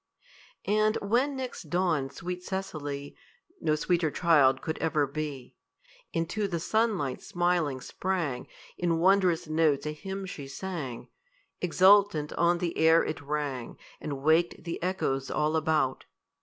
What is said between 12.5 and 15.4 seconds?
the air it rang, And waked the echoes